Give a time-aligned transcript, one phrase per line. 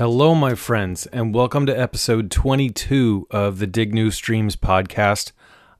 [0.00, 5.32] Hello, my friends, and welcome to episode 22 of the Dig New Streams podcast.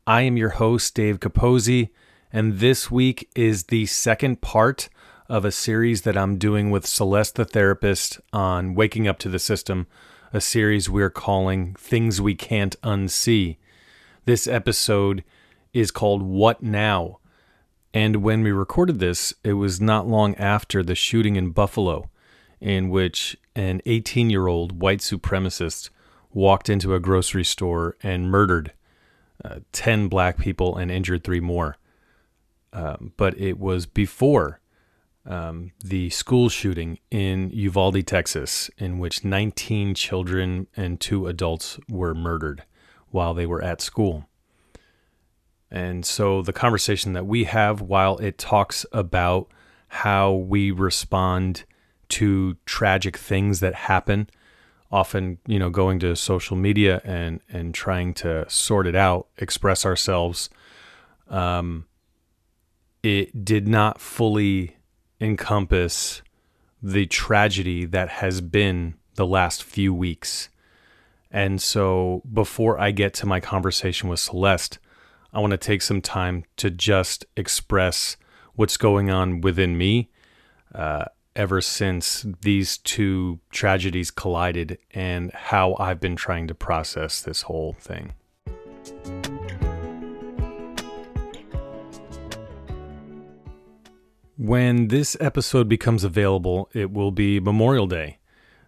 [0.07, 1.89] I am your host, Dave Capozzi,
[2.31, 4.91] and this week is the second part
[5.31, 9.39] of a series that I'm doing with Celeste the therapist on waking up to the
[9.39, 9.87] system,
[10.35, 13.57] a series we're calling Things We Can't Unsee.
[14.27, 15.25] This episode
[15.73, 17.21] is called What Now?
[17.95, 22.11] And when we recorded this, it was not long after the shooting in Buffalo,
[22.61, 25.91] in which an 18 year old white supremacist
[26.33, 28.73] walked into a grocery store and murdered
[29.45, 31.77] uh, 10 black people and injured three more.
[32.73, 34.61] Um, but it was before
[35.27, 42.15] um, the school shooting in Uvalde, Texas, in which 19 children and two adults were
[42.15, 42.63] murdered
[43.11, 44.27] while they were at school.
[45.71, 49.51] And so the conversation that we have, while it talks about
[49.89, 51.65] how we respond
[52.11, 54.29] to tragic things that happen,
[54.91, 59.87] often, you know, going to social media and and trying to sort it out, express
[59.87, 60.51] ourselves,
[61.29, 61.87] um,
[63.03, 64.77] it did not fully
[65.21, 66.23] encompass
[66.83, 70.49] the tragedy that has been the last few weeks.
[71.31, 74.79] And so before I get to my conversation with Celeste,
[75.33, 78.17] I want to take some time to just express
[78.55, 80.11] what's going on within me
[80.75, 81.05] uh,
[81.37, 87.75] ever since these two tragedies collided and how I've been trying to process this whole
[87.75, 88.13] thing.
[94.37, 98.19] When this episode becomes available, it will be Memorial Day,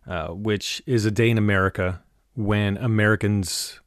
[0.06, 2.02] uh, which is a day in America
[2.34, 3.80] when Americans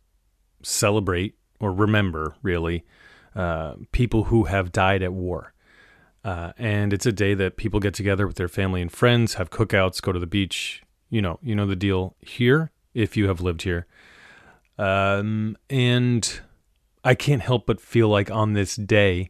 [0.64, 2.84] celebrate or remember, really,
[3.36, 5.54] uh, people who have died at war.
[6.26, 9.52] Uh, and it's a day that people get together with their family and friends, have
[9.52, 10.82] cookouts, go to the beach.
[11.11, 13.86] You know, you know the deal here if you have lived here.
[14.80, 16.42] Um, and
[17.04, 19.30] I can't help but feel like on this day,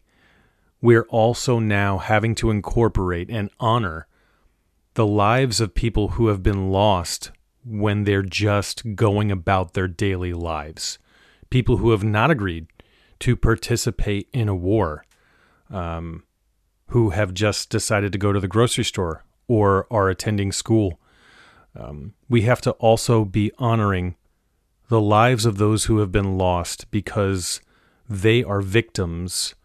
[0.82, 4.08] we're also now having to incorporate and honor
[4.94, 7.32] the lives of people who have been lost
[7.66, 10.98] when they're just going about their daily lives.
[11.50, 12.68] People who have not agreed
[13.20, 15.06] to participate in a war,
[15.70, 16.24] um,
[16.88, 21.00] who have just decided to go to the grocery store or are attending school.
[21.76, 24.16] Um, we have to also be honoring
[24.88, 27.60] the lives of those who have been lost because
[28.08, 29.56] they are victims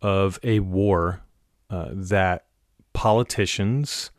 [0.00, 1.22] of a war
[1.68, 2.46] uh, that
[2.92, 4.10] politicians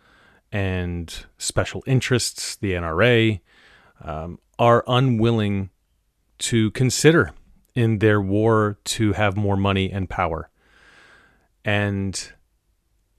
[0.52, 3.40] and special interests, the NRA,
[4.04, 5.70] um, are unwilling
[6.40, 7.32] to consider
[7.76, 10.50] in their war to have more money and power.
[11.64, 12.32] And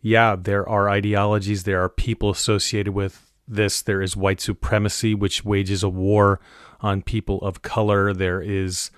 [0.03, 3.83] yeah, there are ideologies, there are people associated with this.
[3.83, 6.41] There is white supremacy, which wages a war
[6.81, 8.13] on people of color.
[8.13, 8.91] There is,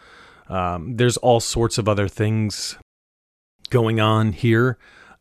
[0.49, 2.79] um, there's all sorts of other things
[3.69, 4.79] going on here,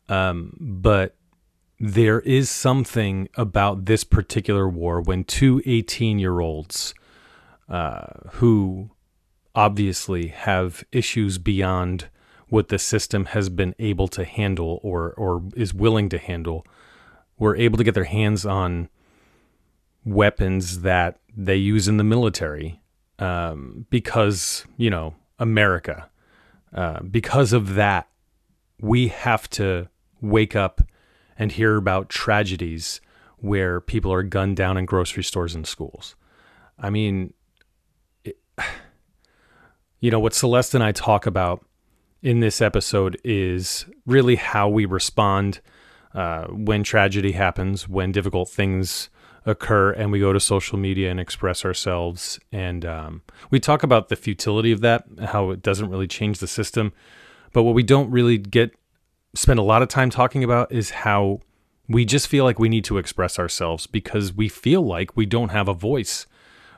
[0.08, 1.16] um, but
[1.78, 6.94] there is something about this particular war when two 18 year olds
[7.68, 8.90] uh, who
[9.54, 12.08] obviously have issues beyond
[12.54, 16.64] what the system has been able to handle or or is willing to handle
[17.36, 18.88] were able to get their hands on
[20.04, 22.80] weapons that they use in the military
[23.18, 26.08] um, because you know America.
[26.72, 28.08] Uh, because of that,
[28.80, 29.88] we have to
[30.20, 30.80] wake up
[31.36, 33.00] and hear about tragedies
[33.38, 36.14] where people are gunned down in grocery stores and schools.
[36.78, 37.34] I mean,
[38.24, 38.38] it,
[40.00, 41.64] you know, what Celeste and I talk about
[42.24, 45.60] in this episode is really how we respond
[46.14, 49.10] uh, when tragedy happens, when difficult things
[49.44, 52.40] occur, and we go to social media and express ourselves.
[52.50, 56.46] And um, we talk about the futility of that, how it doesn't really change the
[56.46, 56.94] system.
[57.52, 58.74] But what we don't really get
[59.36, 61.40] spend a lot of time talking about is how
[61.88, 65.50] we just feel like we need to express ourselves because we feel like we don't
[65.50, 66.26] have a voice.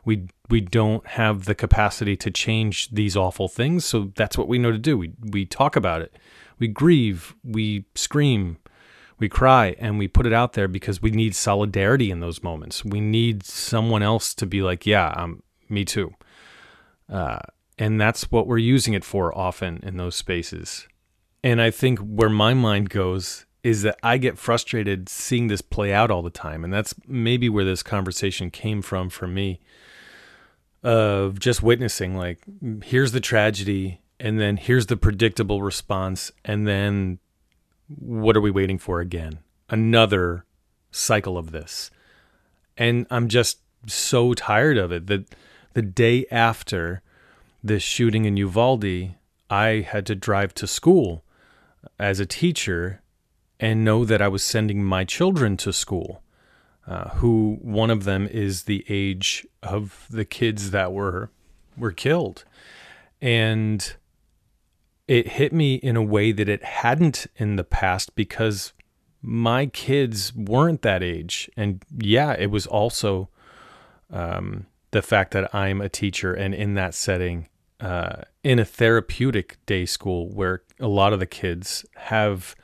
[0.04, 4.58] We we don't have the capacity to change these awful things, so that's what we
[4.58, 4.96] know to do.
[4.96, 6.16] We we talk about it.
[6.58, 8.58] We grieve, we scream,
[9.18, 12.84] we cry and we put it out there because we need solidarity in those moments.
[12.84, 16.14] We need someone else to be like, "Yeah, um me too."
[17.08, 17.40] Uh,
[17.78, 20.88] and that's what we're using it for often in those spaces.
[21.44, 25.92] And I think where my mind goes is that I get frustrated seeing this play
[25.92, 26.64] out all the time.
[26.64, 29.60] And that's maybe where this conversation came from for me
[30.86, 32.38] of just witnessing like,
[32.84, 36.30] here's the tragedy, and then here's the predictable response.
[36.44, 37.18] And then
[37.88, 39.40] what are we waiting for again?
[39.68, 40.44] Another
[40.92, 41.90] cycle of this.
[42.76, 45.34] And I'm just so tired of it that
[45.74, 47.02] the day after
[47.64, 49.14] this shooting in Uvalde,
[49.50, 51.24] I had to drive to school
[51.98, 53.02] as a teacher
[53.58, 56.22] and know that I was sending my children to school,
[56.86, 61.30] uh, who one of them is the age of the kids that were
[61.76, 62.44] were killed,
[63.20, 63.96] and
[65.08, 68.72] it hit me in a way that it hadn't in the past because
[69.20, 73.28] my kids weren't that age, and yeah, it was also
[74.10, 77.48] um, the fact that I'm a teacher and in that setting.
[77.78, 82.56] Uh, in a therapeutic day school where a lot of the kids have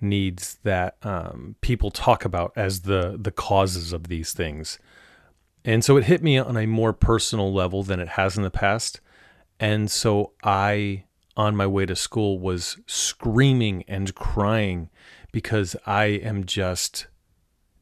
[0.00, 4.78] needs that um, people talk about as the the causes of these things.
[5.64, 8.50] And so it hit me on a more personal level than it has in the
[8.50, 9.00] past.
[9.58, 11.04] And so I,
[11.36, 14.90] on my way to school, was screaming and crying
[15.32, 17.06] because I am just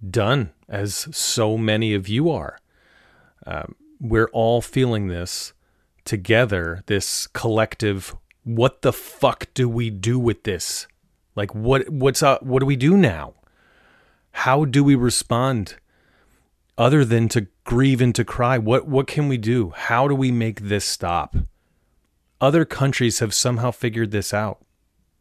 [0.09, 2.59] done, as so many of you are.
[3.47, 5.53] Um, we're all feeling this
[6.05, 8.17] together, this collective.
[8.45, 10.87] What the fuck do we do with this?
[11.35, 13.35] Like what what's up what do we do now?
[14.33, 15.77] How do we respond
[16.77, 18.59] other than to grieve and to cry?
[18.59, 19.71] What what can we do?
[19.71, 21.37] How do we make this stop?
[22.41, 24.65] Other countries have somehow figured this out.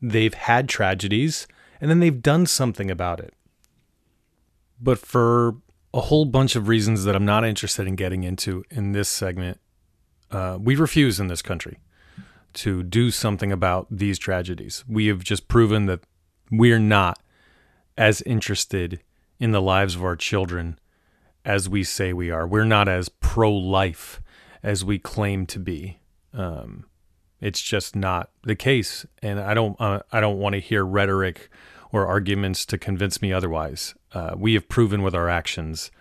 [0.02, 1.48] They've had tragedies
[1.80, 3.34] and then they've done something about it.
[4.80, 5.58] But for
[5.94, 9.60] a whole bunch of reasons that I'm not interested in getting into in this segment,
[10.32, 11.78] uh, we refuse in this country
[12.54, 14.84] to do something about these tragedies.
[14.88, 16.02] We have just proven that
[16.52, 17.22] we're not
[17.98, 19.02] as interested
[19.40, 20.80] in the lives of our children
[21.44, 22.48] as we say we are.
[22.48, 24.22] We're not as pro life
[24.64, 26.00] as we claim to be.
[26.34, 26.86] Um,
[27.40, 29.76] it's just not the case, and I don't.
[29.82, 31.50] Uh, I don't want to hear rhetoric
[31.92, 33.96] or arguments to convince me otherwise.
[34.14, 35.92] Uh, we have proven with our actions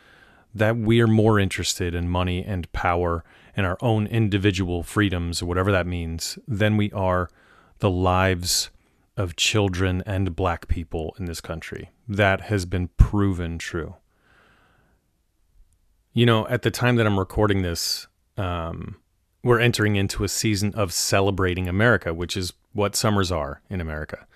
[0.55, 3.25] that we are more interested in money and power
[3.57, 7.29] and our own individual freedoms, or whatever that means, than we are
[7.79, 8.71] the lives
[9.17, 11.91] of children and black people in this country.
[12.09, 13.97] That has been proven true.
[16.13, 18.07] You know, at the time that I'm recording this,
[18.37, 18.97] um,
[19.43, 24.27] we're entering into a season of celebrating America, which is what summers are in America.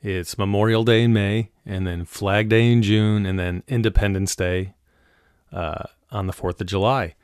[0.00, 4.74] It's Memorial Day in May, and then Flag Day in June, and then Independence Day
[5.52, 7.14] uh, on the 4th of July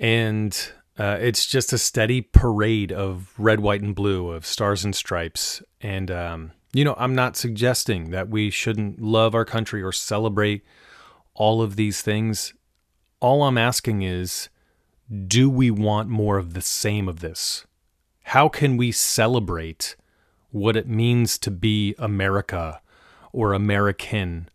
[0.00, 4.96] and uh, it's just a steady parade of red, white, and blue, of stars and
[4.96, 5.62] stripes.
[5.80, 10.64] And um, you know, I'm not suggesting that we shouldn't love our country or celebrate
[11.34, 12.54] all of these things.
[13.20, 14.48] All I'm asking is,
[15.26, 17.66] do we want more of the same of this?
[18.24, 19.96] How can we celebrate
[20.50, 22.80] what it means to be America
[23.32, 24.48] or American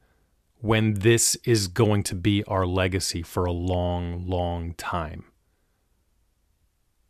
[0.62, 5.26] when this is going to be our legacy for a long, long time?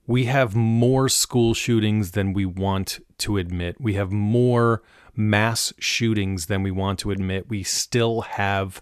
[0.08, 3.80] We have more school shootings than we want to admit.
[3.80, 4.84] We have more
[5.16, 7.50] mass shootings than we want to admit.
[7.50, 8.82] We still have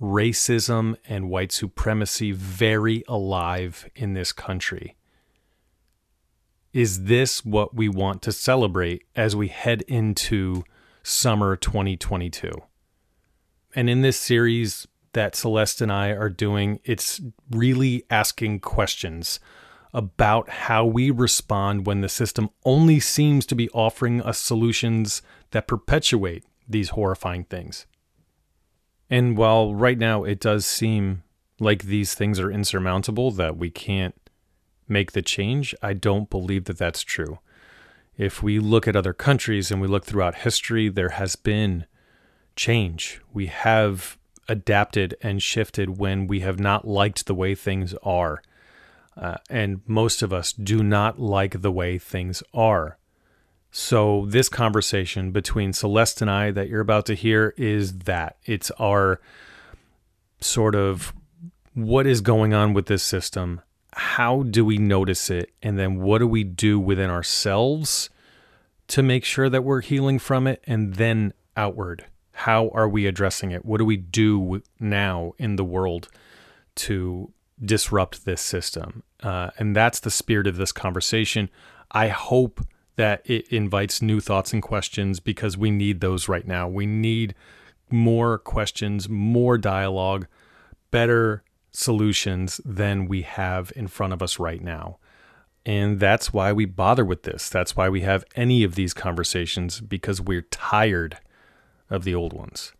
[0.00, 4.96] racism and white supremacy very alive in this country.
[6.72, 10.64] Is this what we want to celebrate as we head into
[11.02, 12.50] summer 2022?
[13.76, 19.38] And in this series that Celeste and I are doing, it's really asking questions
[19.94, 25.22] about how we respond when the system only seems to be offering us solutions
[25.52, 27.86] that perpetuate these horrifying things.
[29.08, 31.22] And while right now it does seem
[31.60, 34.16] like these things are insurmountable, that we can't
[34.88, 37.38] make the change, I don't believe that that's true.
[38.16, 41.86] If we look at other countries and we look throughout history, there has been
[42.56, 43.20] change.
[43.32, 48.42] We have adapted and shifted when we have not liked the way things are.
[49.16, 52.98] Uh, and most of us do not like the way things are.
[53.70, 58.70] So, this conversation between Celeste and I that you're about to hear is that it's
[58.72, 59.20] our
[60.40, 61.12] sort of
[61.74, 63.60] what is going on with this system?
[63.92, 65.52] How do we notice it?
[65.62, 68.10] And then what do we do within ourselves
[68.88, 70.62] to make sure that we're healing from it?
[70.66, 73.64] And then outward, how are we addressing it?
[73.64, 76.08] What do we do now in the world
[76.76, 79.02] to disrupt this system.
[79.22, 81.50] Uh, and that's the spirit of this conversation.
[81.90, 86.68] I hope that it invites new thoughts and questions because we need those right now.
[86.68, 87.34] We need
[87.90, 90.26] more questions, more dialogue,
[90.90, 91.42] better
[91.72, 94.98] solutions than we have in front of us right now.
[95.66, 97.48] And that's why we bother with this.
[97.48, 101.18] That's why we have any of these conversations because we're tired
[101.88, 102.72] of the old ones.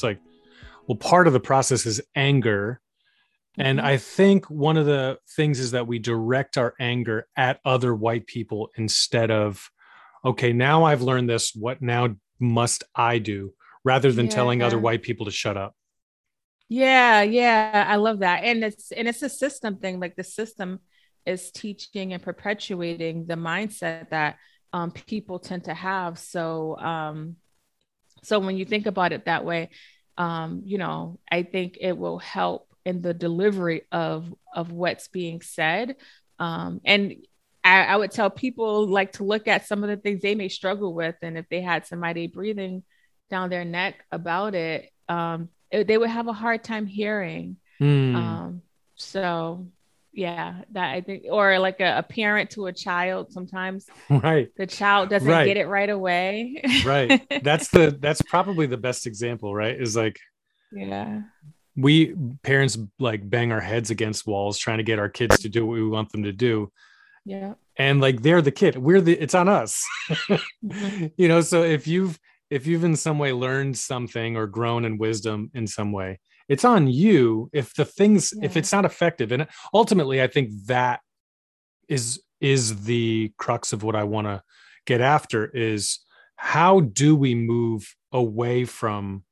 [0.00, 0.20] It's like,
[0.86, 2.80] well, part of the process is anger.
[3.58, 3.84] And Mhm.
[3.84, 8.26] I think one of the things is that we direct our anger at other white
[8.26, 9.70] people instead of,
[10.24, 11.54] okay, now I've learned this.
[11.54, 13.54] What now must I do?
[13.84, 15.74] Rather than telling other white people to shut up.
[16.68, 18.44] Yeah, yeah, I love that.
[18.44, 20.00] And it's and it's a system thing.
[20.00, 20.80] Like the system
[21.26, 24.36] is teaching and perpetuating the mindset that
[24.72, 26.18] um, people tend to have.
[26.18, 27.36] So um,
[28.22, 29.70] so when you think about it that way,
[30.18, 35.40] um, you know, I think it will help in the delivery of of what's being
[35.40, 35.96] said.
[36.38, 37.14] Um, and
[37.62, 40.48] I, I would tell people like to look at some of the things they may
[40.48, 42.82] struggle with, and if they had somebody breathing
[43.28, 47.56] down their neck about it, um, it- they would have a hard time hearing.
[47.78, 48.16] Hmm.
[48.16, 48.62] Um,
[48.96, 49.68] so
[50.12, 54.48] yeah, that I think, or like a, a parent to a child, sometimes right.
[54.56, 55.46] the child doesn't Right.
[55.46, 56.62] get it right away.
[56.84, 57.26] Right.
[57.42, 59.80] That's the that's probably the best example, right?
[59.80, 60.18] Is like
[60.72, 61.22] yeah.
[61.76, 65.64] we parents like bang our heads against walls trying to get our kids to do
[65.64, 66.72] what we want them to do.
[67.24, 67.54] Yeah.
[67.76, 68.76] And like they're the kid.
[68.76, 69.84] We're the it's on us.
[70.64, 71.12] Mhm.
[71.16, 72.18] you know, so if you've
[72.50, 76.18] if you've in some way learned something or grown in wisdom in some way,
[76.50, 79.30] it's on you if the things if it's not effective.
[79.30, 81.00] And ultimately I think that
[81.88, 84.42] is is the crux of what I want to
[84.84, 86.00] get after is
[86.34, 89.22] how do we move away from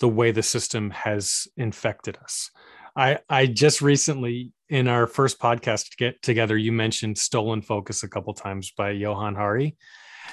[0.00, 2.50] the way the system has infected us?
[2.96, 8.02] I i just recently in our first podcast to get together you mentioned stolen focus
[8.02, 9.76] a couple times by johann hari.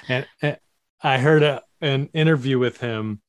[0.08, 0.58] And, and
[1.04, 3.22] i heard a, an interview with him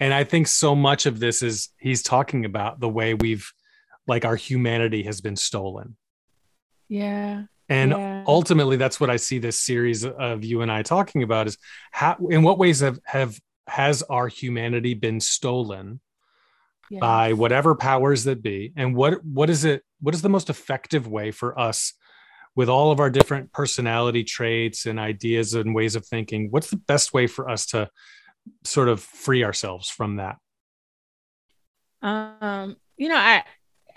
[0.00, 3.50] and i think so much of this is he's talking about the way we've
[4.06, 5.96] like our humanity has been stolen
[6.88, 7.44] Yeah.
[7.68, 8.24] and Yeah.
[8.26, 11.58] ultimately that's what i see this series of you and i talking about is
[11.92, 16.00] how in what ways have have has our humanity been stolen
[16.90, 17.00] Yeah.
[17.00, 21.06] by whatever powers that be and what what is it what is the most effective
[21.06, 21.92] way for us
[22.56, 26.76] with all of our different personality traits and ideas and ways of thinking what's the
[26.76, 27.88] best way for us to
[28.64, 30.36] sort of free ourselves from that
[32.02, 33.42] Um, you know, I,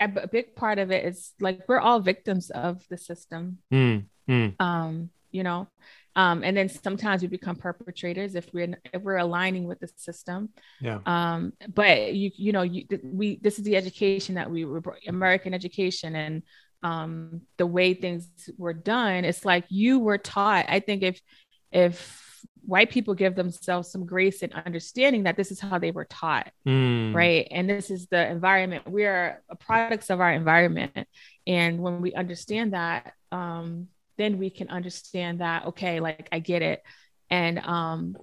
[0.00, 3.58] I a big part of it is like we're all victims of the system.
[3.72, 5.68] Mm, mm, Um, you know,
[6.16, 10.50] um, and then sometimes we become perpetrators if we're if we're aligning with the system.
[10.80, 14.82] yeah Um, but you you know you we this is the education that we were
[15.06, 16.42] American education and
[16.82, 18.28] um the way things
[18.58, 19.24] were done.
[19.24, 20.66] It's like you were taught.
[20.68, 21.20] I think if
[21.70, 22.31] if
[22.64, 26.50] white people give themselves some grace and understanding that this is how they were taught
[26.66, 27.48] mm, right?
[27.50, 28.88] And this is the environment.
[28.88, 31.06] We are products of our environment.
[31.46, 36.62] And when we understand that um then we can understand that okay like i get
[36.62, 36.82] it.
[37.30, 38.16] And um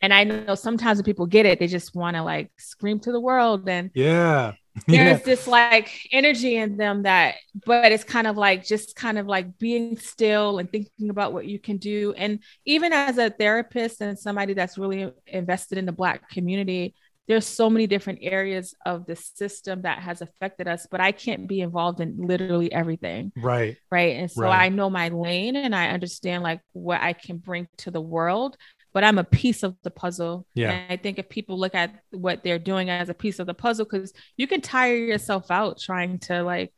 [0.00, 3.12] and i know sometimes when people get it they just want to like scream to
[3.12, 4.52] the world and yeah
[4.86, 5.24] there's yeah.
[5.24, 9.58] this like energy in them that but it's kind of like just kind of like
[9.58, 12.12] being still and thinking about what you can do.
[12.16, 16.94] And even as a therapist and somebody that's really invested in the black community
[17.28, 21.48] there's so many different areas of the system that has affected us but i can't
[21.48, 23.32] be involved in literally everything.
[23.36, 23.76] Right.
[23.90, 24.16] Right?
[24.16, 24.66] And so Right.
[24.66, 28.56] i know my lane and i understand like what i can bring to the world
[28.96, 30.46] but i'm a piece of the puzzle.
[30.54, 30.70] Yeah.
[30.70, 33.52] and i think if people look at what they're doing as a piece of the
[33.52, 36.72] puzzle because you can tire yourself out trying to like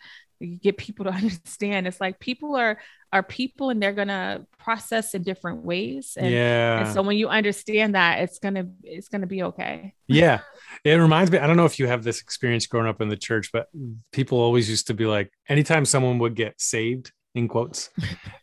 [0.63, 1.87] get people to understand.
[1.87, 2.79] It's like people are
[3.11, 6.19] are people and they're gonna process in different ways.
[6.19, 6.81] And, yeah.
[6.81, 9.95] and so when you understand that it's gonna it's gonna be okay.
[10.11, 10.41] Yeah.
[10.85, 13.17] It reminds me i don't know if you have this experience growing up in the
[13.17, 13.69] church but
[14.13, 17.91] people always used to be like anytime someone would get saved in quotes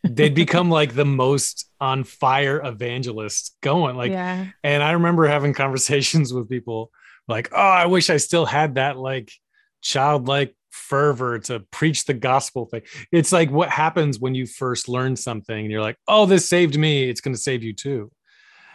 [0.04, 4.46] they'd become like the most on fire evangelists going like yeah.
[4.64, 6.90] and i remember having conversations with people
[7.28, 9.30] like oh i wish i still had that like
[9.82, 12.82] childlike fervor to preach the gospel thing.
[13.10, 16.78] It's like what happens when you first learn something and you're like oh this saved
[16.78, 17.08] me.
[17.08, 18.10] It's going to save you too.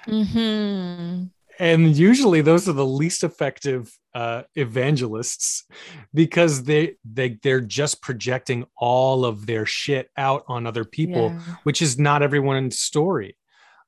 [0.05, 1.25] Hmm
[1.61, 5.65] and usually those are the least effective uh, evangelists
[6.13, 11.39] because they they they're just projecting all of their shit out on other people Yeah.
[11.63, 13.37] which is not everyone's story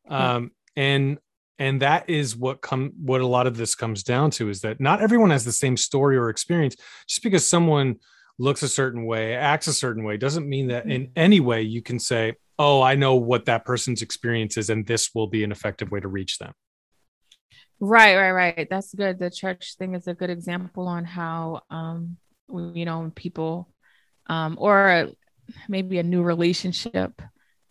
[0.10, 0.36] Yeah.
[0.36, 1.18] um and
[1.60, 4.80] and that is what come what a lot of this comes down to is that
[4.80, 6.76] not everyone has the same story or experience
[7.08, 7.96] just because someone
[8.40, 11.82] looks a certain way acts a certain way doesn't mean that in any way you
[11.82, 15.52] can say oh i know what that person's experience is and this will be an
[15.52, 16.54] effective way to reach them
[17.80, 18.68] Right, right, right.
[18.70, 19.20] That's good.
[19.20, 22.18] The church thing is a good example on how, um,
[22.50, 23.70] you know, people,
[24.28, 25.10] um, or
[25.68, 27.22] maybe a new relationship,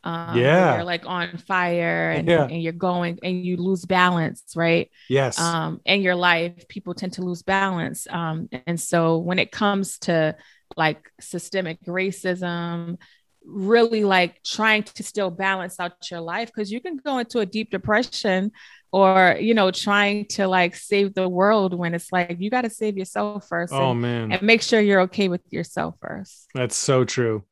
[0.05, 0.75] Um, yeah.
[0.75, 2.45] You're like on fire and, Yeah.
[2.45, 4.91] and you're going and you lose balance, right?
[5.09, 5.39] Yes.
[5.39, 8.09] um, in your life, people tend to lose balance.
[8.11, 10.35] Um, and so when it comes to
[10.77, 12.99] like systemic racism,
[13.45, 17.47] really like trying to still balance out your life, because you can go into a
[17.47, 18.53] deep depression
[18.93, 22.71] or, you know, trying to like save the world when it's like you got to
[22.71, 24.33] save yourself first oh and, man.
[24.33, 26.49] and make sure you're okay with yourself first.
[26.55, 27.45] That's so true.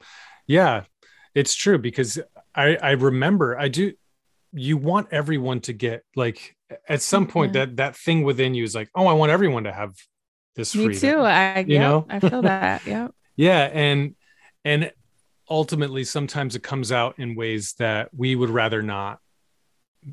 [0.47, 0.85] Yeah,
[1.35, 2.19] it's true because
[2.55, 3.93] I I remember I do.
[4.53, 6.57] You want everyone to get like
[6.89, 7.55] at some point Mhm.
[7.55, 9.95] that that thing within you is like, oh, I want everyone to have
[10.57, 11.21] this Me too.
[11.21, 12.07] I, you yeah, know?
[12.09, 12.83] I feel that.
[12.87, 13.09] Yeah.
[13.37, 14.15] Yeah, and
[14.65, 14.93] and
[15.51, 19.19] ultimately sometimes it comes out in ways that we would rather not.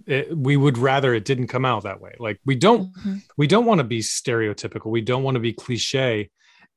[0.06, 2.16] It, we would rather it didn't come out that way.
[2.20, 3.22] Like we don't Mhm.
[3.38, 6.30] we don't want to be stereotypical we don't want to be cliche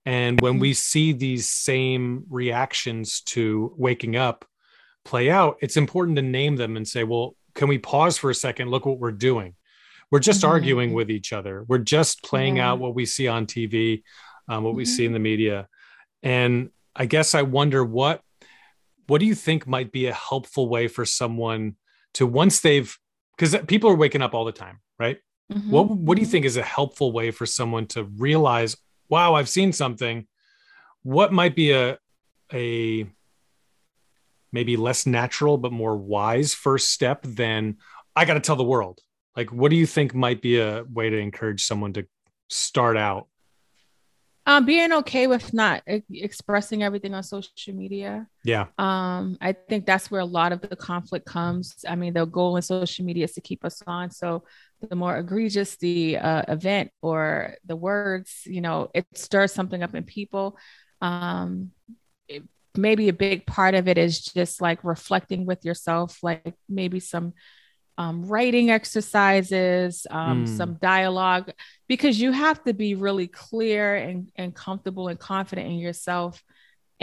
[0.06, 0.60] and when Mhm.
[0.60, 4.44] we see these same reactions to waking up
[5.04, 8.34] play out it's important to name them and say well can we pause for a
[8.34, 9.54] second look what we're doing
[10.12, 10.48] we're just Mhm.
[10.48, 12.70] arguing with each other we're just playing Yeah.
[12.70, 14.02] out what we see on tv
[14.48, 15.66] um, what we see in the media
[16.22, 18.20] and i guess i wonder what
[19.10, 21.74] what do you think might be a helpful way for someone
[22.14, 22.96] to once they've
[23.36, 25.18] because people are waking up all the time right
[25.52, 25.68] Mhm.
[25.74, 26.30] what what do you Mhm.
[26.30, 28.76] think is a helpful way for someone to realize,
[29.08, 30.28] wow, I've seen something?
[31.02, 31.98] What might be a
[32.52, 33.06] a
[34.52, 37.78] maybe less natural but more wise first step than
[38.14, 39.00] I got to tell the world?
[39.36, 42.06] Like, what do you think might be a way to encourage someone to
[42.48, 43.26] start out?
[44.50, 48.26] Um, being okay with not e- expressing everything on social media.
[48.42, 51.84] Yeah, Um, I think that's where a lot of the conflict comes.
[51.88, 54.10] I mean, the goal in social media is to keep us on.
[54.10, 54.42] So
[54.88, 59.94] the more egregious the uh, event or the words, you know, it stirs something up
[59.94, 60.58] in people.
[61.00, 61.70] Um,
[62.26, 62.42] it,
[62.74, 67.34] maybe a big part of it is just like reflecting with yourself, like maybe some
[68.00, 70.48] um, writing exercises, um, Mm.
[70.48, 71.46] some dialogue,
[71.86, 76.42] because you have to be really clear and, and comfortable and confident in yourself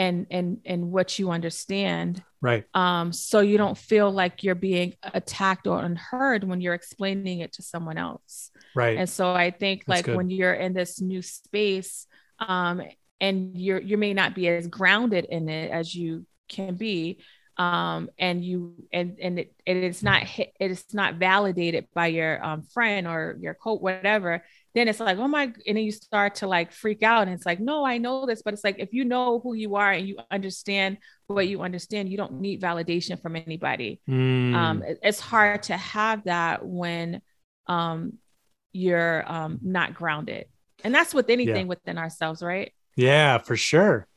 [0.05, 2.65] and and and what you understand right.
[2.75, 7.51] um so you don't feel like you're being attacked or unheard when you're explaining it
[7.53, 8.95] to someone else Right.
[8.99, 10.15] and so i think That's like good.
[10.17, 12.05] when you're in this new space
[12.39, 12.81] um
[13.19, 17.17] and you're you may not be as grounded in it as you can be
[17.57, 22.43] um and you and and it, it is not hit it's not validated by your
[22.45, 24.43] um friend or your coach whatever
[24.75, 27.45] then it's like oh my and then you start to like freak out and it's
[27.47, 30.07] like no i know this but it's like if you know who you are and
[30.07, 33.99] you understand what you understand you don't need validation from anybody.
[34.07, 37.21] Mm, um it- it's hard to have that when
[37.67, 38.13] um
[38.73, 40.45] you're um not grounded.
[40.83, 42.71] And that's with anything within ourselves right?
[42.95, 44.07] Yeah, for sure.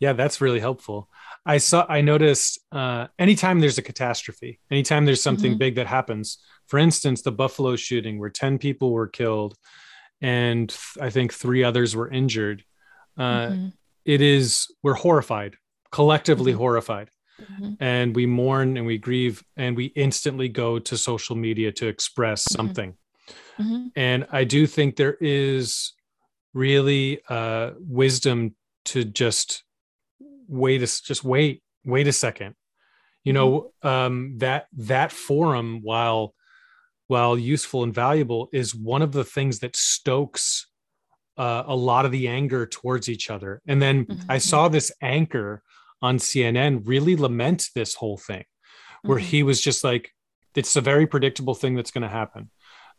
[0.00, 1.08] Yeah, that's really helpful.
[1.46, 5.58] I saw I noticed uh anytime there's a catastrophe, anytime there's something Mhm.
[5.58, 6.38] big that happens.
[6.66, 9.56] For instance, the Buffalo shooting where 10 people were killed
[10.20, 12.64] and th- I think 3 others were injured.
[13.16, 13.72] Uh Mhm,
[14.04, 15.56] it is we're horrified,
[15.92, 16.56] collectively Mhm.
[16.58, 17.10] horrified.
[17.40, 21.86] mhm, And we mourn and we grieve and we instantly go to social media to
[21.86, 22.52] express Mhm.
[22.56, 22.96] something
[23.60, 25.92] mhm, and i do think there is
[26.54, 29.64] really uh wisdom to just
[30.48, 32.54] wait a, just wait wait a second
[33.24, 36.34] you know um that that forum while
[37.06, 40.66] while useful and valuable is one of the things that stokes
[41.36, 44.40] uh, a lot of the anger towards each other and then i Mhm.
[44.40, 45.62] saw this anchor
[46.02, 48.44] on cnn really lament this whole thing
[49.04, 50.10] where mhm, he was just like,
[50.54, 52.50] it's a very predictable thing that's going to happen.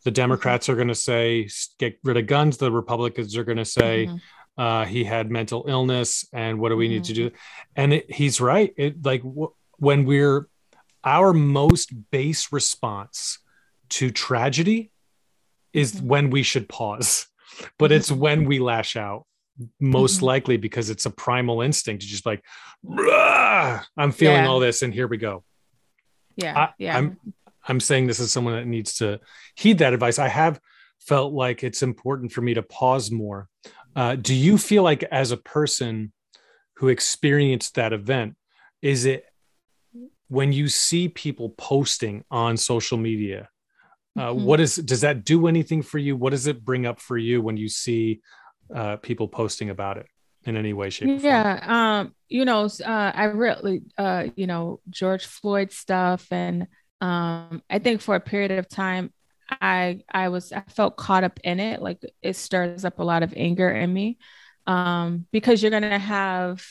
[0.04, 2.56] The Democrats are going to say, get rid of guns.
[2.56, 4.20] The Republicans are going to say, mhm,
[4.58, 6.26] uh, he had mental illness.
[6.32, 7.28] And what do we need to Mm-hmm.
[7.28, 7.34] do?
[7.76, 8.72] And it, he's right.
[8.76, 10.48] It like w- when we're
[11.04, 13.38] our most base response
[13.90, 14.90] to tragedy
[15.72, 16.02] is Mhm.
[16.02, 17.26] when we should pause,
[17.78, 18.16] but it's Mhm.
[18.18, 19.26] when we lash out
[19.80, 20.22] most Mhm.
[20.22, 22.44] likely because it's a primal instinct to just like,
[23.96, 24.48] I'm feeling Yeah.
[24.48, 25.44] all this and here we go.
[26.36, 27.18] yeah I- yeah I'm
[27.68, 29.20] I'm saying this as someone that needs to
[29.54, 30.18] heed that advice.
[30.18, 30.58] I have
[31.00, 33.48] felt like it's important for me to pause more.
[33.96, 36.12] Uh, do you feel like, as a person
[36.76, 38.36] who experienced that event,
[38.82, 39.24] is it
[40.28, 43.48] when you see people posting on social media?
[44.18, 44.44] Uh, Mhm.
[44.44, 46.16] What is does that do anything for you?
[46.16, 48.20] What does it bring up for you when you see
[48.74, 50.06] uh, people posting about it
[50.44, 55.26] in any way, shape, yeah um you know uh i really uh you know george
[55.26, 56.66] floyd stuff and
[57.02, 59.12] um i think for a period of time
[59.60, 63.22] i i was i felt caught up in it like it stirs up a lot
[63.22, 64.18] of anger in me
[64.66, 66.64] um because you're gonna have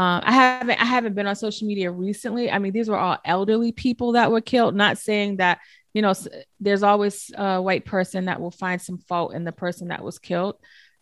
[0.00, 2.50] um, I haven't I haven't been on social media recently.
[2.50, 4.74] I mean, these were all elderly people that were killed.
[4.74, 5.58] Not saying that
[5.92, 6.14] you know
[6.58, 10.18] there's always a white person that will find some fault in the person that was
[10.18, 10.56] killed.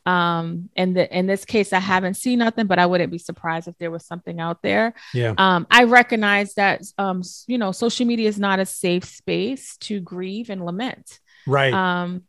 [0.08, 3.68] Um, and the, in this case, I haven't seen nothing, but I wouldn't be surprised
[3.68, 4.94] if there was something out there.
[5.12, 5.34] Yeah.
[5.36, 10.00] Um, I recognize that um, you know social media is not a safe space to
[10.00, 11.20] grieve and lament.
[11.46, 11.74] Right.
[11.74, 12.22] Um,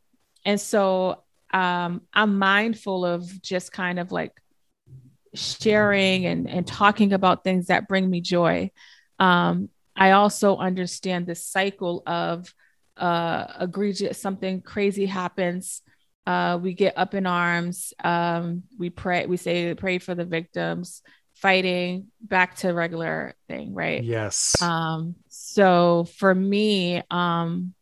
[0.44, 4.34] and so um, I'm mindful of just kind of like
[5.34, 8.72] sharing and, and talking about things that bring me joy.
[9.20, 12.54] Um, I also understand the cycle of
[12.98, 15.82] uh, egregious, something crazy happens.
[16.26, 17.94] Uh, we get up in arms.
[18.04, 21.02] Um, we pray, we say, pray for the victims,
[21.36, 24.04] fighting back to regular thing, right?
[24.04, 24.62] Yes.
[24.62, 27.74] Um, so for me, um,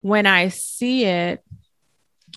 [0.00, 1.42] when I see it,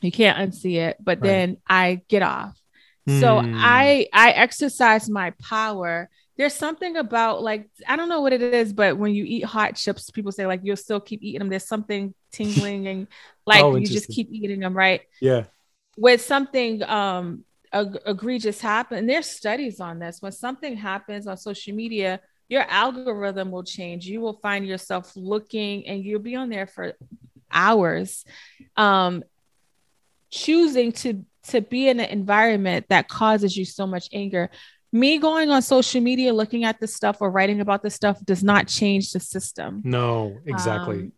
[0.02, 1.28] you can't unsee it, but right.
[1.28, 2.62] then I get off
[3.08, 3.54] so mm.
[3.58, 6.10] I I exercise my power.
[6.42, 9.76] There's something about like I don't know what it is, but when you eat hot
[9.76, 11.50] chips, people say like you'll still keep eating them.
[11.50, 13.08] There's something tingling and
[13.46, 15.02] like oh, you just keep eating them, right?
[15.20, 15.44] Yeah.
[15.98, 20.20] With something um ag- egregious happen, there's studies on this.
[20.20, 24.08] When something happens on social media, your algorithm will change.
[24.08, 26.94] You will find yourself looking and you'll be on there for
[27.52, 28.26] hours.
[28.76, 29.24] Um
[30.32, 34.50] choosing to to be in an environment that causes you so much anger.
[34.92, 38.44] Me going on social media, looking at this stuff or writing about this stuff does
[38.44, 39.82] not change the system.
[39.86, 40.96] No, exactly.
[40.96, 41.12] Um,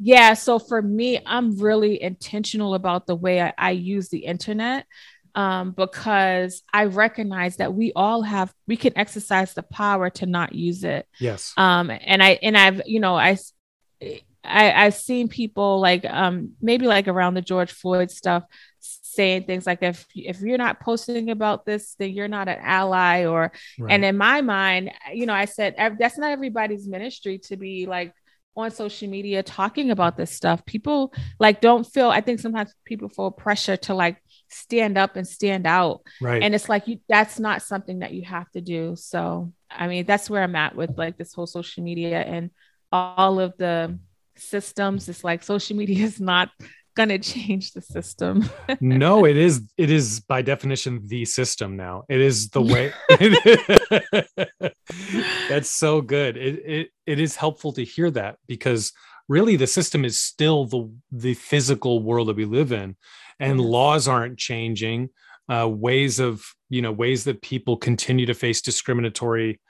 [0.00, 0.34] yeah.
[0.34, 4.86] So for me, I'm really intentional about the way I, I use the internet
[5.34, 10.54] um, because I recognize that we all have, we can exercise the power to not
[10.54, 11.06] use it.
[11.20, 11.52] Yes.
[11.56, 13.38] Um, and I, and I've, you know, I,
[14.44, 18.44] I, I've seen people like um maybe like around the George Floyd stuff
[19.14, 23.24] saying things like if if you're not posting about this then you're not an ally
[23.24, 23.92] or right.
[23.92, 28.12] and in my mind you know i said that's not everybody's ministry to be like
[28.56, 30.64] on social media talking about this stuff.
[30.64, 35.26] People like don't feel i think sometimes people feel pressure to like stand up and
[35.26, 36.02] stand out.
[36.20, 36.42] Right.
[36.42, 38.96] And it's like you that's not something that you have to do.
[38.96, 42.50] So i mean that's where i'm at with like this whole social media and
[42.92, 43.98] all of the
[44.36, 45.08] systems.
[45.08, 46.50] It's like social media is not
[46.94, 48.48] going to change the system.
[48.80, 52.04] no, it is it is by definition the system now.
[52.08, 52.92] It is the way
[55.48, 56.36] That's so good.
[56.36, 58.92] It, it it is helpful to hear that because
[59.28, 62.96] really the system is still the the physical world that we live in
[63.40, 65.10] and laws aren't changing
[65.48, 69.60] uh, ways of you know ways that people continue to face discriminatory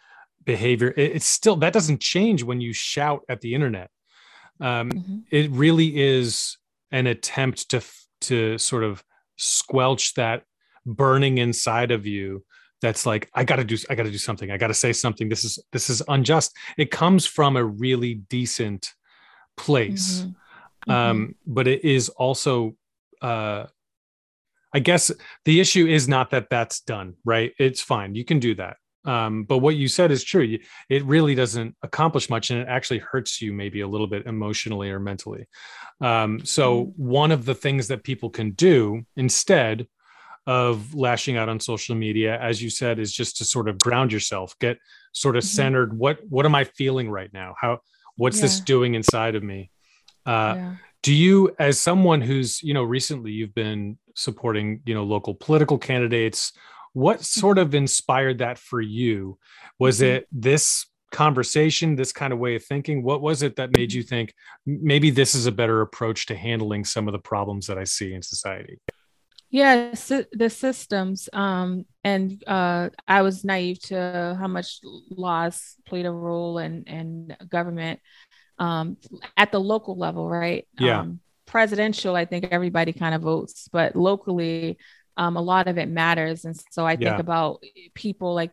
[0.44, 3.90] behavior it, it's still that doesn't change when you shout at the internet
[4.60, 5.18] um, mm-hmm.
[5.30, 6.58] it really is
[6.94, 7.80] an attempt to
[8.20, 9.02] to sort of
[9.36, 10.44] squelch that
[10.86, 12.44] burning inside of you
[12.80, 14.50] that's like i got to do i got to do something.
[14.50, 15.28] I got to say something.
[15.28, 16.52] This is this is unjust.
[16.78, 18.92] It comes from a really decent
[19.56, 20.20] place.
[20.20, 20.90] Mm-hmm.
[20.90, 21.32] um mm-hmm.
[21.46, 22.76] but it is also
[23.22, 23.64] uh
[24.72, 25.10] i guess
[25.44, 27.52] the issue is not that that's done right?
[27.58, 28.14] It's fine.
[28.14, 30.58] You can do that um, but what you said is true.
[30.88, 34.90] It really doesn't accomplish much, and it actually hurts you maybe a little bit emotionally
[34.90, 35.46] or mentally.
[36.00, 37.06] Um, so, mm-hmm.
[37.06, 39.86] one of the things that people can do instead
[40.46, 44.12] of lashing out on social media, as you said, is just to sort of ground
[44.12, 44.78] yourself, get
[45.12, 45.56] sort of mm-hmm.
[45.56, 45.98] centered.
[45.98, 47.54] What what am I feeling right now?
[47.60, 47.80] How
[48.16, 48.42] what's yeah.
[48.42, 49.70] this doing inside of me?
[50.26, 50.74] Uh, yeah.
[51.02, 55.76] Do you, as someone who's you know recently you've been supporting you know local political
[55.76, 56.52] candidates
[56.94, 59.38] what sort of inspired that for you?
[59.78, 60.16] Was mm-hmm.
[60.16, 63.02] it this conversation, this kind of way of thinking?
[63.02, 64.08] What was it that made you mm-hmm.
[64.08, 64.34] think
[64.66, 68.14] maybe this is a better approach to handling some of the problems that I see
[68.14, 68.80] in society?
[69.50, 69.94] Yeah,
[70.32, 71.28] the systems.
[71.32, 77.36] Um, and uh, I was naive to how much laws played a role and and
[77.48, 78.00] government
[78.58, 78.96] um,
[79.36, 80.66] at the local level, right?
[80.76, 81.00] Yeah.
[81.00, 84.76] Um, presidential, I think everybody kind of votes, but locally,
[85.16, 86.44] um, a lot of it matters.
[86.44, 87.18] And so I think yeah.
[87.18, 87.62] about
[87.94, 88.52] people like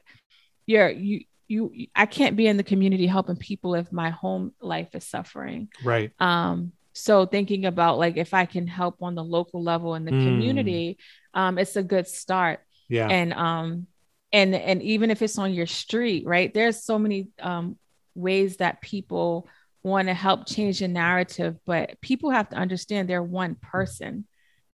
[0.65, 4.89] you're you you I can't be in the community helping people if my home life
[4.93, 5.69] is suffering.
[5.84, 6.12] Right.
[6.19, 10.12] Um so thinking about like if I can help on the local level in the
[10.12, 10.24] mm.
[10.24, 10.97] community,
[11.34, 12.60] um, it's a good start.
[12.89, 13.08] Yeah.
[13.08, 13.88] And um
[14.32, 16.54] and and even if it's on your street, right?
[16.54, 17.78] There's so many um
[18.15, 19.47] ways that people
[19.84, 24.26] want to help change the narrative, but people have to understand they're one person.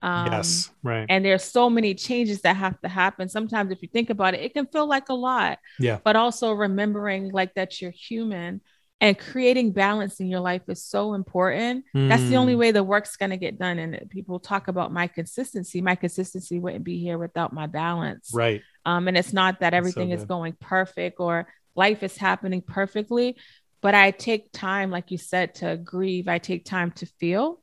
[0.03, 1.05] Um, yes, right.
[1.07, 3.29] And there's so many changes that have to happen.
[3.29, 5.59] Sometimes, if you think about it, it can feel like a lot.
[5.79, 5.99] Yeah.
[6.03, 8.61] But also remembering like that you're human
[8.99, 11.85] and creating balance in your life is so important.
[11.95, 12.09] Mm.
[12.09, 12.59] That's the only hmm.
[12.59, 13.79] way the work's going to get done.
[13.79, 15.81] And people talk about my consistency.
[15.81, 18.31] My consistency wouldn't be here without my balance.
[18.33, 18.61] Right.
[18.85, 23.35] Um, and it's not that everything so is going perfect or life is happening perfectly,
[23.81, 26.27] but I take time, like you said, to grieve.
[26.27, 27.61] I take time to feel.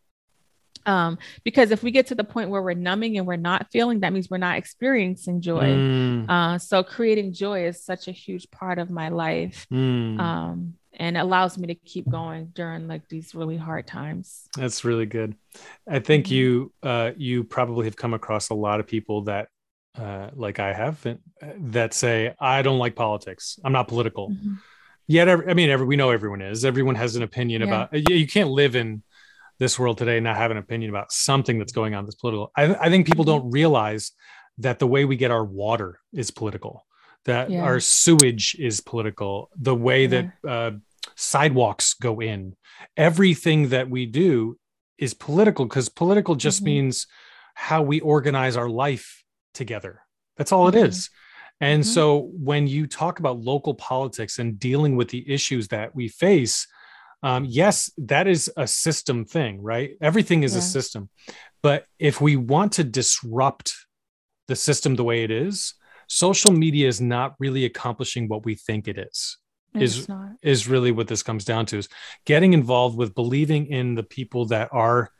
[0.86, 4.00] Um, because if we get to the point where we're numbing and we're not feeling,
[4.00, 5.64] that means we're not experiencing joy.
[5.64, 6.28] Mm.
[6.28, 9.66] Uh, so creating joy is such a huge part of my life.
[9.72, 10.18] Mm.
[10.18, 14.48] Um, and allows me to keep going during like these really hard times.
[14.56, 15.34] That's really good.
[15.88, 16.34] I think mm-hmm.
[16.34, 19.48] you uh, you probably have come across a lot of people that
[19.98, 21.14] uh, like I have uh,
[21.58, 23.58] that say I don't like politics.
[23.64, 24.30] I'm not political.
[24.30, 24.54] Mm-hmm.
[25.06, 26.64] Yet, I mean, every, we know everyone is.
[26.64, 27.66] Everyone has an opinion yeah.
[27.66, 27.92] about.
[27.92, 29.02] You, you can't live in
[29.60, 32.50] this world today and not have an opinion about something that's going on that's political.
[32.56, 34.10] I, I think people don't realize
[34.58, 36.84] that the way we get our water is political
[37.24, 37.62] that yeah.
[37.62, 40.30] our sewage is political, the way yeah.
[40.42, 40.70] that uh,
[41.16, 42.56] sidewalks go in,
[42.96, 44.58] everything that we do
[44.98, 46.66] is political because political just mm-hmm.
[46.66, 47.06] means
[47.54, 49.22] how we organize our life
[49.54, 50.00] together.
[50.36, 50.78] That's all mm-hmm.
[50.78, 51.10] it is.
[51.60, 51.92] And mm-hmm.
[51.92, 56.66] so when you talk about local politics and dealing with the issues that we face,
[57.22, 59.92] um, yes, that is a system thing, right?
[60.00, 60.60] Everything is yeah.
[60.60, 61.10] a system.
[61.62, 63.74] But if we want to disrupt
[64.48, 65.74] the system the way it is,
[66.08, 69.38] social media is not really accomplishing what we think it is
[69.74, 70.08] is
[70.42, 71.88] is really what this comes down to is
[72.24, 75.10] getting involved with believing in the people that are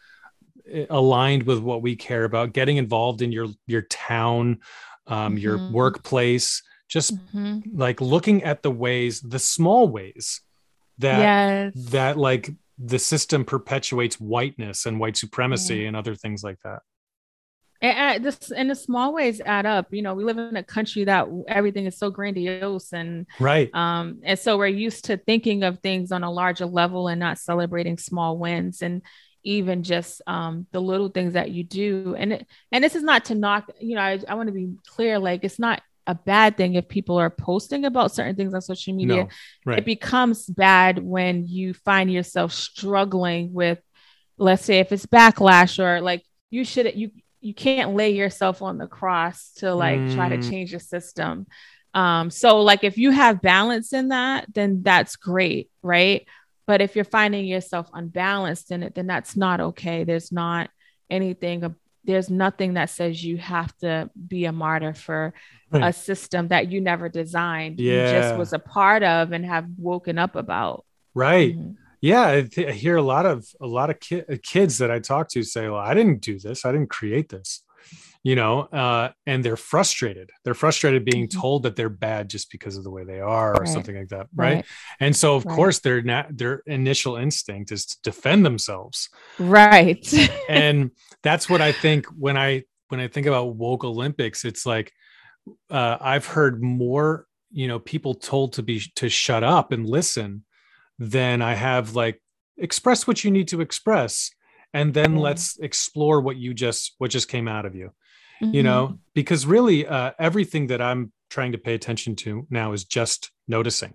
[0.69, 4.59] eh, aligned with what we care about getting involved in your your town
[5.07, 5.39] um, mm-hmm.
[5.39, 7.61] your workplace just mm-hmm.
[7.79, 10.41] like looking at the ways the small ways
[11.01, 11.91] that yes.
[11.91, 16.81] that like the system perpetuates whiteness and white supremacy and other things like that.
[17.83, 19.89] And this in the small ways add up.
[19.91, 23.71] You know we live in a country that everything is so grandiose and right.
[23.75, 27.39] um and so we're used to thinking of things on a larger level and not
[27.39, 29.03] celebrating small wins and
[29.43, 32.15] even just um the little things that you do.
[32.19, 34.75] And it, and this is not to knock you know i, I want to be
[34.87, 38.61] clear like it's not a bad thing if people are posting about certain things on
[38.61, 39.29] social media no,
[39.65, 39.79] right.
[39.79, 43.79] it becomes bad when you find yourself struggling with
[44.39, 47.11] let's say if it's backlash or like you should you
[47.41, 50.15] you can't lay yourself on the cross to like mm.
[50.15, 50.49] try to mm.
[50.49, 51.47] change the system.
[51.95, 56.27] Um, so like if you have balance in that, then that's great, right?
[56.67, 60.05] But if you're finding yourself unbalanced in it, then that's not okay.
[60.05, 60.71] There's not
[61.09, 61.65] anything
[62.05, 65.35] there's nothing that says you have to be a martyr for
[65.73, 68.07] a system that you never designed yeah.
[68.07, 70.85] you just was a part of and have woken up about.
[71.15, 71.57] Right.
[71.57, 71.73] Mm-hmm.
[72.01, 74.91] Yeah I, th- I, hear a lot of a lot of ki- uh, kids that
[74.91, 76.65] i talk to say well i didn't do this.
[76.65, 77.63] I didn't create this
[78.23, 81.41] you know uh, and they're frustrated they're frustrated being mm-hmm.
[81.41, 83.69] told that they're bad just because of the way they are or right.
[83.69, 84.65] something like that right, right.
[85.01, 85.55] and so of right.
[85.55, 90.13] course their their initial instinct is to defend themselves right
[90.49, 90.91] and
[91.23, 94.93] that's what i think when i when i think about woke olympics it's like
[95.71, 100.45] uh, i've heard more you know people told to be to shut up and listen
[101.01, 102.23] then I have like
[102.59, 104.31] express what you need to express
[104.73, 105.21] and then mm-hmm.
[105.21, 107.91] let's explore what you just what just came out of you
[108.43, 108.55] mm-hmm.
[108.55, 112.85] you know because really uh, everything that i'm trying to pay attention to now is
[112.85, 113.95] just noticing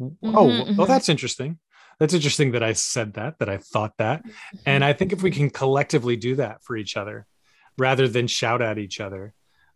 [0.00, 0.84] mm-hmm, oh oh mm-hmm.
[0.84, 1.58] that's interesting
[1.98, 4.22] that's interesting that i said that that i thought that
[4.66, 4.90] and mm-hmm.
[4.90, 7.26] i think if we can collectively do that for each other
[7.78, 9.34] rather than shout at each other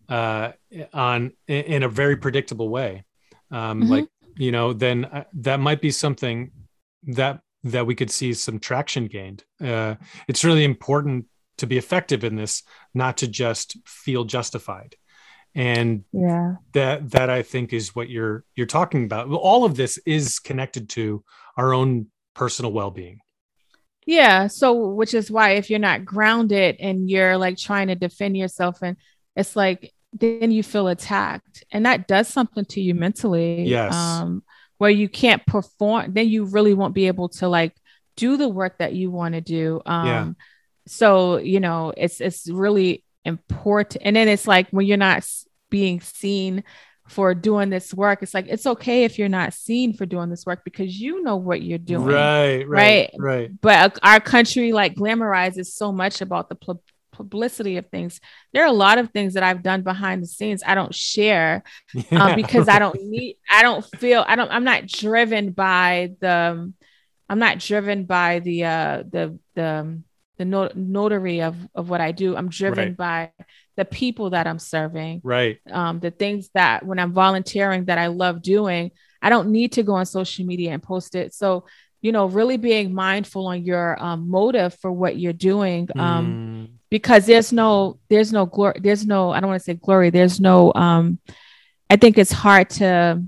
[0.09, 0.53] uh,
[0.93, 3.05] on in a very predictable way
[3.51, 3.91] um, mm-hmm.
[3.91, 6.53] like you know, then uh, that might be something
[7.03, 9.45] that that we could see some traction gained.
[9.63, 9.97] Uh,
[10.29, 11.27] it's really important
[11.59, 12.63] to be effective in this,
[12.95, 14.97] not to just feel justified.
[15.55, 19.29] And yeah, that that I think is what you're you're talking about.
[19.31, 21.25] All of this is connected to
[21.57, 23.21] our own personal well-being.
[24.07, 24.47] Yeah.
[24.47, 28.83] So, which is why if you're not grounded and you're like trying to defend yourself,
[28.83, 28.97] and
[29.37, 34.43] it's like then you feel attacked and that does something to you mentally yes um
[34.79, 37.75] where you can't perform then you really won't be able to like
[38.17, 40.33] do the work that you want to do um yeah.
[40.89, 45.29] So you know it's it's really important and then it's like when you're not
[45.71, 46.65] being seen
[47.07, 50.45] for doing this work it's like it's okay if you're not seen for doing this
[50.45, 53.61] work because you know what you're doing right right right, right.
[53.61, 56.79] but our country like glamorizes so much about the
[57.19, 58.21] publicity of things.
[58.53, 61.65] There are a lot of things that I've done behind the scenes I don't share
[61.97, 62.77] um, yeah, um, because right.
[62.77, 66.73] I don't need, I don't feel, I don't, I'm not driven by the,
[67.29, 70.01] I'm not driven by the, uh, the, the,
[70.39, 72.37] the not- notary of, of what I do.
[72.37, 72.97] I'm driven right.
[72.97, 73.45] by
[73.77, 75.21] the people that I'm serving.
[75.23, 75.59] Right.
[75.71, 79.83] Um, the things that when I'm volunteering that I love doing, I don't need to
[79.83, 81.35] go on social media and post it.
[81.35, 81.67] So
[82.01, 86.75] you know really being mindful on your um, motive for what you're doing um, mm.
[86.91, 90.39] because there's no there's no glory there's no i don't want to say glory there's
[90.39, 91.19] no um
[91.91, 93.23] I think it's hard to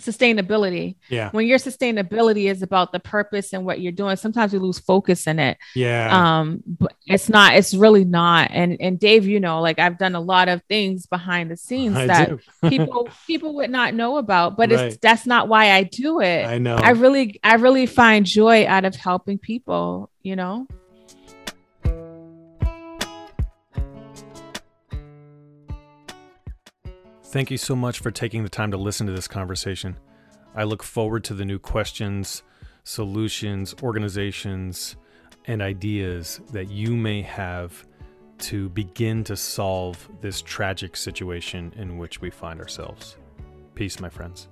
[0.00, 0.96] sustainability.
[1.08, 1.30] Yeah.
[1.30, 5.26] When your sustainability is about the purpose and what you're doing, sometimes we lose focus
[5.26, 5.58] in it.
[5.74, 6.08] Yeah.
[6.40, 8.50] Um, but it's not, it's really not.
[8.52, 11.96] And and Dave, you know, like I've done a lot of things behind the scenes
[11.96, 14.80] I that people people would not know about, but Right.
[14.86, 16.46] it's that's not why I do it.
[16.46, 16.76] I know.
[16.76, 20.66] I really I really find joy out of helping people, you know?
[27.32, 29.96] Thank you so much for taking the time to listen to this conversation.
[30.54, 32.42] I look forward to the new questions,
[32.84, 34.96] solutions, organizations,
[35.46, 37.86] and ideas that you may have
[38.40, 43.16] to begin to solve this tragic situation in which we find ourselves.
[43.74, 44.48] Peace, my friends.